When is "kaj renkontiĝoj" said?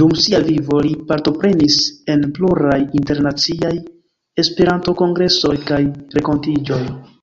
5.74-6.86